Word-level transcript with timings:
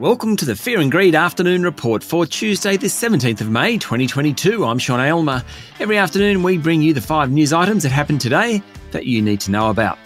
Welcome 0.00 0.36
to 0.36 0.46
the 0.46 0.56
Fear 0.56 0.80
and 0.80 0.90
Greed 0.90 1.14
Afternoon 1.14 1.62
Report 1.62 2.02
for 2.02 2.24
Tuesday, 2.24 2.78
the 2.78 2.86
17th 2.86 3.42
of 3.42 3.50
May, 3.50 3.76
2022. 3.76 4.64
I'm 4.64 4.78
Sean 4.78 4.98
Aylmer. 4.98 5.44
Every 5.78 5.98
afternoon, 5.98 6.42
we 6.42 6.56
bring 6.56 6.80
you 6.80 6.94
the 6.94 7.02
five 7.02 7.30
news 7.30 7.52
items 7.52 7.82
that 7.82 7.92
happened 7.92 8.22
today 8.22 8.62
that 8.92 9.04
you 9.04 9.20
need 9.20 9.40
to 9.40 9.50
know 9.50 9.68
about. 9.68 9.98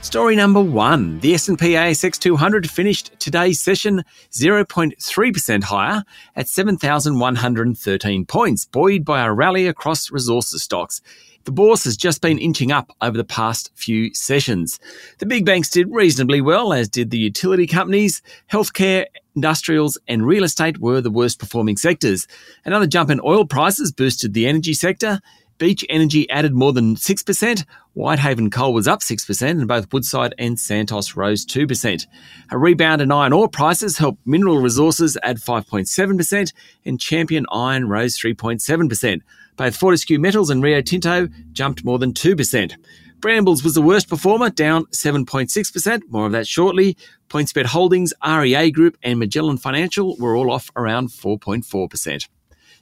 Story 0.00 0.36
number 0.36 0.60
one: 0.60 1.18
The 1.20 1.34
S&P 1.34 1.72
ASX 1.72 2.18
200 2.18 2.70
finished 2.70 3.18
today's 3.18 3.60
session 3.60 4.04
0.3% 4.30 5.64
higher 5.64 6.04
at 6.36 6.48
7,113 6.48 8.24
points, 8.24 8.64
buoyed 8.64 9.04
by 9.04 9.22
a 9.22 9.32
rally 9.32 9.66
across 9.66 10.10
resources 10.10 10.62
stocks. 10.62 11.02
The 11.44 11.52
bourse 11.52 11.84
has 11.84 11.96
just 11.96 12.22
been 12.22 12.38
inching 12.38 12.70
up 12.70 12.94
over 13.02 13.16
the 13.16 13.24
past 13.24 13.70
few 13.74 14.14
sessions. 14.14 14.78
The 15.18 15.26
big 15.26 15.44
banks 15.44 15.68
did 15.68 15.90
reasonably 15.90 16.40
well, 16.40 16.72
as 16.72 16.88
did 16.88 17.10
the 17.10 17.18
utility 17.18 17.66
companies. 17.66 18.22
Healthcare, 18.52 19.06
industrials, 19.34 19.98
and 20.06 20.26
real 20.26 20.44
estate 20.44 20.78
were 20.78 21.00
the 21.00 21.10
worst 21.10 21.38
performing 21.38 21.76
sectors. 21.76 22.26
Another 22.64 22.86
jump 22.86 23.10
in 23.10 23.20
oil 23.24 23.44
prices 23.44 23.92
boosted 23.92 24.32
the 24.32 24.46
energy 24.46 24.74
sector. 24.74 25.20
Beach 25.58 25.84
Energy 25.88 26.28
added 26.30 26.54
more 26.54 26.72
than 26.72 26.94
6%. 26.94 27.64
Whitehaven 27.94 28.50
Coal 28.50 28.72
was 28.72 28.86
up 28.86 29.00
6%, 29.00 29.50
and 29.50 29.66
both 29.66 29.92
Woodside 29.92 30.34
and 30.38 30.58
Santos 30.58 31.16
rose 31.16 31.44
2%. 31.44 32.06
A 32.50 32.58
rebound 32.58 33.02
in 33.02 33.10
iron 33.10 33.32
ore 33.32 33.48
prices 33.48 33.98
helped 33.98 34.24
mineral 34.24 34.58
resources 34.58 35.18
add 35.22 35.38
5.7%, 35.38 36.52
and 36.84 37.00
Champion 37.00 37.44
Iron 37.50 37.88
rose 37.88 38.16
3.7%. 38.16 39.20
Both 39.56 39.76
Fortescue 39.76 40.20
Metals 40.20 40.50
and 40.50 40.62
Rio 40.62 40.80
Tinto 40.80 41.28
jumped 41.52 41.84
more 41.84 41.98
than 41.98 42.12
2%. 42.12 42.76
Brambles 43.20 43.64
was 43.64 43.74
the 43.74 43.82
worst 43.82 44.08
performer, 44.08 44.50
down 44.50 44.86
7.6%. 44.86 46.02
More 46.08 46.26
of 46.26 46.32
that 46.32 46.46
shortly. 46.46 46.96
PointsBet 47.28 47.66
Holdings, 47.66 48.14
REA 48.24 48.70
Group, 48.70 48.96
and 49.02 49.18
Magellan 49.18 49.58
Financial 49.58 50.16
were 50.18 50.36
all 50.36 50.52
off 50.52 50.70
around 50.76 51.08
4.4%. 51.08 52.28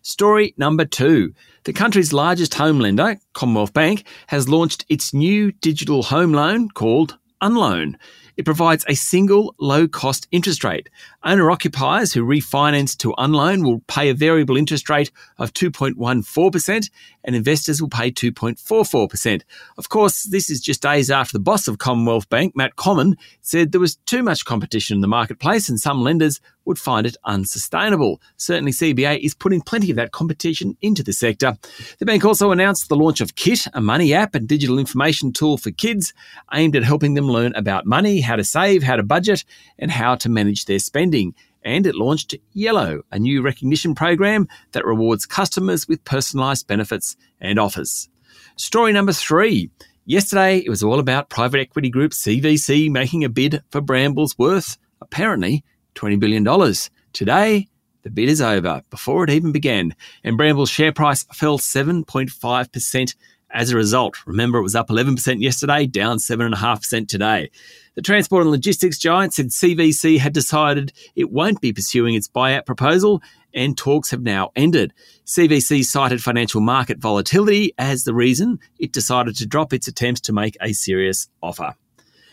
Story 0.06 0.54
number 0.56 0.84
two. 0.84 1.34
The 1.64 1.72
country's 1.72 2.12
largest 2.12 2.54
home 2.54 2.78
lender, 2.78 3.16
Commonwealth 3.32 3.72
Bank, 3.72 4.06
has 4.28 4.48
launched 4.48 4.86
its 4.88 5.12
new 5.12 5.50
digital 5.50 6.04
home 6.04 6.32
loan 6.32 6.68
called 6.68 7.18
Unloan. 7.42 7.96
It 8.36 8.44
provides 8.44 8.84
a 8.86 8.94
single 8.94 9.56
low 9.58 9.88
cost 9.88 10.28
interest 10.30 10.62
rate. 10.62 10.90
Owner 11.24 11.50
occupiers 11.50 12.12
who 12.12 12.24
refinance 12.24 12.96
to 12.98 13.14
Unloan 13.18 13.64
will 13.64 13.80
pay 13.88 14.08
a 14.08 14.14
variable 14.14 14.56
interest 14.56 14.88
rate 14.88 15.10
of 15.38 15.52
2.14% 15.54 16.90
and 17.24 17.34
investors 17.34 17.82
will 17.82 17.88
pay 17.88 18.12
2.44%. 18.12 19.42
Of 19.76 19.88
course, 19.88 20.22
this 20.22 20.48
is 20.50 20.60
just 20.60 20.82
days 20.82 21.10
after 21.10 21.32
the 21.32 21.42
boss 21.42 21.66
of 21.66 21.78
Commonwealth 21.78 22.28
Bank, 22.28 22.54
Matt 22.54 22.76
Comyn, 22.76 23.16
said 23.40 23.72
there 23.72 23.80
was 23.80 23.96
too 24.06 24.22
much 24.22 24.44
competition 24.44 24.96
in 24.96 25.00
the 25.00 25.08
marketplace 25.08 25.68
and 25.68 25.80
some 25.80 26.02
lenders 26.02 26.40
would 26.66 26.78
find 26.78 27.06
it 27.06 27.16
unsustainable. 27.24 28.20
Certainly, 28.36 28.72
CBA 28.72 29.20
is 29.20 29.34
putting 29.34 29.60
plenty 29.60 29.90
of 29.90 29.96
that 29.96 30.12
competition 30.12 30.76
into 30.82 31.02
the 31.02 31.12
sector. 31.12 31.56
The 31.98 32.06
bank 32.06 32.24
also 32.24 32.50
announced 32.50 32.88
the 32.88 32.96
launch 32.96 33.20
of 33.20 33.34
Kit, 33.36 33.66
a 33.72 33.80
money 33.80 34.12
app 34.12 34.34
and 34.34 34.48
digital 34.48 34.78
information 34.78 35.32
tool 35.32 35.56
for 35.56 35.70
kids 35.70 36.12
aimed 36.52 36.76
at 36.76 36.84
helping 36.84 37.14
them 37.14 37.28
learn 37.30 37.54
about 37.54 37.86
money, 37.86 38.20
how 38.20 38.36
to 38.36 38.44
save, 38.44 38.82
how 38.82 38.96
to 38.96 39.02
budget, 39.02 39.44
and 39.78 39.90
how 39.90 40.14
to 40.16 40.28
manage 40.28 40.64
their 40.64 40.78
spending. 40.78 41.34
And 41.64 41.86
it 41.86 41.96
launched 41.96 42.34
Yello, 42.54 43.02
a 43.10 43.18
new 43.18 43.42
recognition 43.42 43.94
program 43.94 44.46
that 44.72 44.86
rewards 44.86 45.26
customers 45.26 45.88
with 45.88 46.04
personalised 46.04 46.66
benefits 46.66 47.16
and 47.40 47.58
offers. 47.58 48.08
Story 48.56 48.92
number 48.92 49.12
three. 49.12 49.70
Yesterday, 50.08 50.58
it 50.58 50.70
was 50.70 50.84
all 50.84 51.00
about 51.00 51.30
private 51.30 51.58
equity 51.58 51.90
group 51.90 52.12
CVC 52.12 52.88
making 52.88 53.24
a 53.24 53.28
bid 53.28 53.64
for 53.70 53.80
Brambles 53.80 54.38
worth, 54.38 54.78
apparently, 55.00 55.64
$20 55.96 56.20
billion. 56.20 56.74
Today, 57.12 57.68
the 58.02 58.10
bid 58.10 58.28
is 58.28 58.40
over 58.40 58.82
before 58.90 59.24
it 59.24 59.30
even 59.30 59.50
began, 59.50 59.96
and 60.22 60.36
Brambles' 60.36 60.70
share 60.70 60.92
price 60.92 61.24
fell 61.32 61.58
7.5% 61.58 63.14
as 63.50 63.70
a 63.70 63.76
result. 63.76 64.16
Remember, 64.26 64.58
it 64.58 64.62
was 64.62 64.74
up 64.76 64.88
11% 64.88 65.40
yesterday, 65.40 65.86
down 65.86 66.18
7.5% 66.18 67.08
today. 67.08 67.50
The 67.94 68.02
transport 68.02 68.42
and 68.42 68.50
logistics 68.50 68.98
giant 68.98 69.34
said 69.34 69.46
CVC 69.46 70.18
had 70.18 70.32
decided 70.32 70.92
it 71.14 71.32
won't 71.32 71.60
be 71.60 71.72
pursuing 71.72 72.14
its 72.14 72.28
buyout 72.28 72.66
proposal, 72.66 73.22
and 73.54 73.76
talks 73.76 74.10
have 74.10 74.22
now 74.22 74.50
ended. 74.54 74.92
CVC 75.24 75.82
cited 75.82 76.22
financial 76.22 76.60
market 76.60 76.98
volatility 76.98 77.72
as 77.78 78.04
the 78.04 78.14
reason 78.14 78.60
it 78.78 78.92
decided 78.92 79.34
to 79.36 79.46
drop 79.46 79.72
its 79.72 79.88
attempts 79.88 80.20
to 80.20 80.32
make 80.32 80.56
a 80.60 80.74
serious 80.74 81.28
offer. 81.42 81.74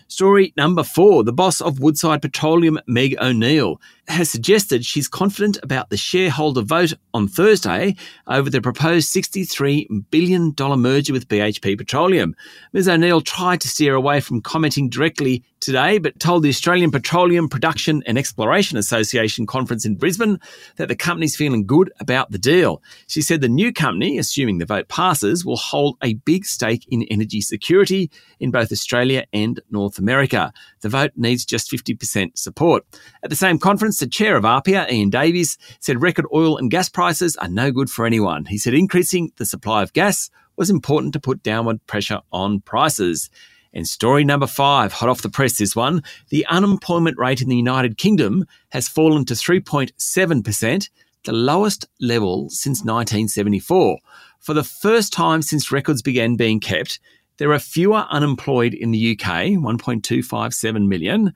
Story 0.08 0.53
number 0.58 0.84
four. 0.84 1.24
The 1.24 1.34
boss 1.34 1.62
of 1.62 1.80
Woodside 1.80 2.22
Petroleum, 2.22 2.80
Meg 2.88 3.16
O'Neill, 3.22 3.80
has 4.08 4.30
suggested 4.30 4.86
she's 4.86 5.08
confident 5.08 5.58
about 5.64 5.90
the 5.90 5.97
shareholder 5.97 6.62
vote 6.62 6.94
on 7.14 7.28
Thursday 7.28 7.96
over 8.28 8.50
the 8.50 8.62
proposed 8.62 9.13
$63 9.13 10.06
billion 10.12 10.53
merger 10.59 11.13
with 11.13 11.28
BHP 11.28 11.78
Petroleum. 11.78 12.36
Ms. 12.74 12.88
O'Neill 12.88 13.22
tried 13.22 13.62
to 13.62 13.68
steer 13.68 13.96
away 13.96 14.19
from 14.19 14.42
commenting 14.42 14.90
directly 14.90 15.44
today, 15.63 15.97
but 15.97 16.19
told 16.19 16.44
the 16.44 16.50
Australian 16.50 16.91
Petroleum 16.91 17.47
Production 17.47 18.03
and 18.06 18.18
Exploration 18.18 18.78
Association 18.78 19.46
conference 19.46 19.85
in 19.85 19.96
Brisbane 19.96 20.40
that 20.75 20.90
the 20.90 20.96
company's 20.96 21.35
feeling 21.35 21.66
good 21.66 21.91
about 22.00 22.31
the 22.31 22.38
deal. 22.38 22.81
She 23.07 23.22
said 23.22 23.41
the 23.41 23.47
new 23.47 23.72
company, 23.72 24.18
assuming 24.18 24.57
the 24.57 24.66
vote 24.66 24.90
passes, 24.90 25.46
will 25.46 25.57
hold 25.57 25.97
a 26.03 26.16
big 26.16 26.46
stake 26.46 26.85
in 26.90 27.03
energy 27.03 27.41
security 27.41 28.12
in 28.40 28.51
both 28.51 28.72
Australia 28.72 29.25
and 29.31 29.59
North 29.72 29.97
America. 29.97 30.51
The 30.81 30.90
vote 30.90 31.12
needs 31.16 31.46
just 31.46 31.72
50% 31.72 32.38
support. 32.38 32.85
At 33.24 33.30
the 33.30 33.35
same 33.35 33.57
conference, 33.57 34.00
the 34.00 34.07
chair 34.07 34.35
of 34.35 34.44
APPEA, 34.44 34.91
Ian 34.91 35.09
Davies, 35.09 35.57
said 35.80 36.01
record 36.01 36.25
oil 36.34 36.57
and 36.57 36.69
gas 36.69 36.90
prices 36.90 37.35
are 37.38 37.47
no 37.47 37.72
good 37.72 37.90
for 37.90 38.06
anyone. 38.06 38.45
He 38.45 38.57
said 38.57 38.74
increasing 38.74 39.31
the 39.38 39.45
supply 39.45 39.81
of 39.81 39.94
gas 39.94 40.30
was 40.56 40.69
important 40.69 41.13
to 41.13 41.19
put 41.19 41.44
downward 41.44 41.85
pressure 41.88 42.22
on 42.31 42.59
prices. 42.62 43.30
And 43.73 43.88
story 43.88 44.23
number 44.23 44.47
five, 44.47 44.94
hot 44.94 45.09
off 45.09 45.23
the 45.23 45.29
press 45.29 45.57
this 45.57 45.75
one, 45.75 46.03
the 46.29 46.45
unemployment 46.45 47.17
rate 47.17 47.41
in 47.41 47.50
the 47.50 47.56
United 47.56 47.97
Kingdom 47.97 48.45
has 48.69 48.88
fallen 48.88 49.25
to 49.25 49.34
3.7%, 49.34 50.89
the 51.23 51.34
lowest 51.34 51.88
level 52.00 52.50
since 52.50 52.79
1974. 52.79 53.97
For 54.39 54.53
the 54.53 54.63
first 54.63 55.12
time 55.12 55.41
since 55.41 55.72
records 55.72 56.01
began 56.01 56.35
being 56.35 56.59
kept, 56.59 57.00
there 57.38 57.51
are 57.51 57.59
fewer 57.59 58.06
unemployed 58.09 58.73
in 58.75 58.91
the 58.91 59.13
UK, 59.13 59.57
1.257 59.57 60.88
million, 60.88 61.33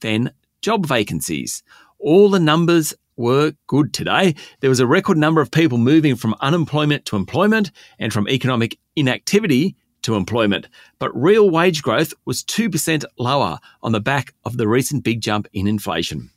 than 0.00 0.30
job 0.62 0.86
vacancies. 0.86 1.62
All 1.98 2.30
the 2.30 2.38
numbers 2.38 2.94
were 3.16 3.52
good 3.66 3.92
today. 3.92 4.34
There 4.60 4.70
was 4.70 4.80
a 4.80 4.86
record 4.86 5.18
number 5.18 5.40
of 5.40 5.50
people 5.50 5.76
moving 5.76 6.16
from 6.16 6.36
unemployment 6.40 7.04
to 7.06 7.16
employment 7.16 7.72
and 7.98 8.12
from 8.12 8.28
economic 8.28 8.78
inactivity 8.94 9.74
to 10.02 10.14
employment, 10.14 10.68
but 10.98 11.14
real 11.14 11.50
wage 11.50 11.82
growth 11.82 12.12
was 12.24 12.42
2% 12.44 13.04
lower 13.18 13.58
on 13.82 13.92
the 13.92 14.00
back 14.00 14.34
of 14.44 14.56
the 14.56 14.68
recent 14.68 15.04
big 15.04 15.20
jump 15.20 15.46
in 15.52 15.66
inflation. 15.66 16.30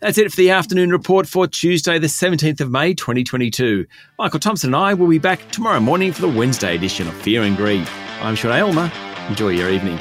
That's 0.00 0.18
it 0.18 0.30
for 0.30 0.36
the 0.36 0.50
afternoon 0.50 0.90
report 0.90 1.26
for 1.26 1.46
Tuesday, 1.46 1.98
the 1.98 2.06
17th 2.06 2.60
of 2.60 2.70
May, 2.70 2.94
2022. 2.94 3.86
Michael 4.18 4.40
Thompson 4.40 4.68
and 4.68 4.76
I 4.76 4.94
will 4.94 5.08
be 5.08 5.18
back 5.18 5.50
tomorrow 5.50 5.80
morning 5.80 6.12
for 6.12 6.22
the 6.22 6.28
Wednesday 6.28 6.74
edition 6.74 7.08
of 7.08 7.14
Fear 7.14 7.42
and 7.42 7.56
Greed. 7.56 7.88
I'm 8.20 8.34
Sean 8.34 8.52
Aylmer. 8.52 8.90
Enjoy 9.28 9.48
your 9.48 9.70
evening. 9.70 9.98